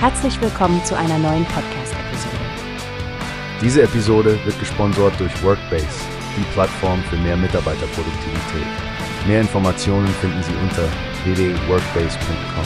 [0.00, 2.36] Herzlich willkommen zu einer neuen Podcast-Episode.
[3.60, 6.04] Diese Episode wird gesponsert durch Workbase,
[6.36, 8.68] die Plattform für mehr Mitarbeiterproduktivität.
[9.26, 10.88] Mehr Informationen finden Sie unter
[11.24, 12.64] www.workbase.com.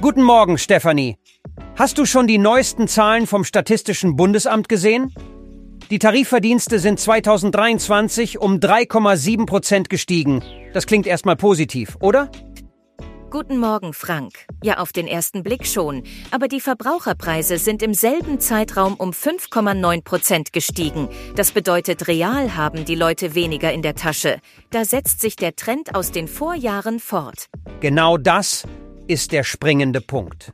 [0.00, 1.16] Guten Morgen, Stefanie.
[1.74, 5.12] Hast du schon die neuesten Zahlen vom Statistischen Bundesamt gesehen?
[5.90, 10.44] Die Tarifverdienste sind 2023 um 3,7 Prozent gestiegen.
[10.72, 12.30] Das klingt erstmal positiv, oder?
[13.30, 14.46] Guten Morgen, Frank.
[14.60, 16.02] Ja, auf den ersten Blick schon.
[16.32, 21.08] Aber die Verbraucherpreise sind im selben Zeitraum um 5,9 Prozent gestiegen.
[21.36, 24.40] Das bedeutet, real haben die Leute weniger in der Tasche.
[24.70, 27.46] Da setzt sich der Trend aus den Vorjahren fort.
[27.78, 28.66] Genau das
[29.06, 30.52] ist der springende Punkt.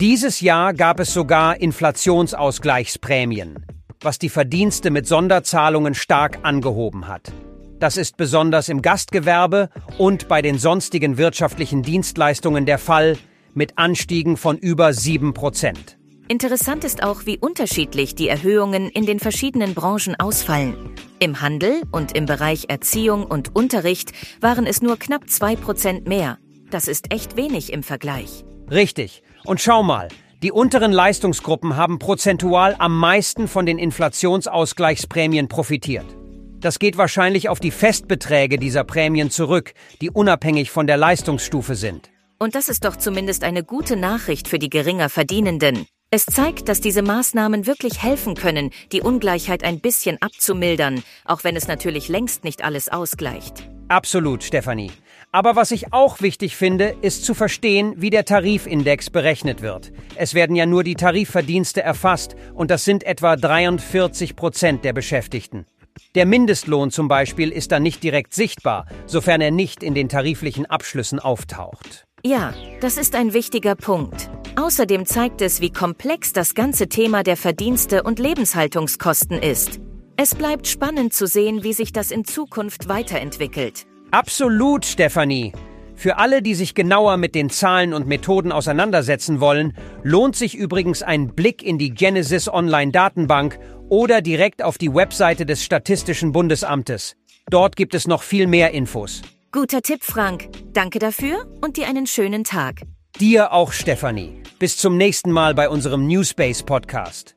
[0.00, 3.66] Dieses Jahr gab es sogar Inflationsausgleichsprämien,
[4.00, 7.32] was die Verdienste mit Sonderzahlungen stark angehoben hat.
[7.80, 13.16] Das ist besonders im Gastgewerbe und bei den sonstigen wirtschaftlichen Dienstleistungen der Fall
[13.54, 15.96] mit Anstiegen von über 7 Prozent.
[16.28, 20.76] Interessant ist auch, wie unterschiedlich die Erhöhungen in den verschiedenen Branchen ausfallen.
[21.20, 26.36] Im Handel und im Bereich Erziehung und Unterricht waren es nur knapp 2 Prozent mehr.
[26.70, 28.44] Das ist echt wenig im Vergleich.
[28.70, 29.22] Richtig.
[29.46, 30.08] Und schau mal,
[30.42, 36.19] die unteren Leistungsgruppen haben prozentual am meisten von den Inflationsausgleichsprämien profitiert.
[36.60, 42.10] Das geht wahrscheinlich auf die Festbeträge dieser Prämien zurück, die unabhängig von der Leistungsstufe sind.
[42.38, 45.86] Und das ist doch zumindest eine gute Nachricht für die geringer Verdienenden.
[46.10, 51.56] Es zeigt, dass diese Maßnahmen wirklich helfen können, die Ungleichheit ein bisschen abzumildern, auch wenn
[51.56, 53.62] es natürlich längst nicht alles ausgleicht.
[53.88, 54.90] Absolut, Stefanie.
[55.32, 59.92] Aber was ich auch wichtig finde, ist zu verstehen, wie der Tarifindex berechnet wird.
[60.16, 65.66] Es werden ja nur die Tarifverdienste erfasst und das sind etwa 43 Prozent der Beschäftigten.
[66.14, 70.66] Der Mindestlohn zum Beispiel ist dann nicht direkt sichtbar, sofern er nicht in den tariflichen
[70.66, 72.06] Abschlüssen auftaucht.
[72.24, 74.30] Ja, das ist ein wichtiger Punkt.
[74.56, 79.80] Außerdem zeigt es, wie komplex das ganze Thema der Verdienste und Lebenshaltungskosten ist.
[80.16, 83.86] Es bleibt spannend zu sehen, wie sich das in Zukunft weiterentwickelt.
[84.10, 85.52] Absolut, Stefanie.
[86.00, 91.02] Für alle, die sich genauer mit den Zahlen und Methoden auseinandersetzen wollen, lohnt sich übrigens
[91.02, 93.58] ein Blick in die Genesis Online Datenbank
[93.90, 97.16] oder direkt auf die Webseite des Statistischen Bundesamtes.
[97.50, 99.20] Dort gibt es noch viel mehr Infos.
[99.52, 100.48] Guter Tipp, Frank.
[100.72, 102.80] Danke dafür und dir einen schönen Tag.
[103.20, 104.42] Dir auch, Stefanie.
[104.58, 107.36] Bis zum nächsten Mal bei unserem Newspace Podcast.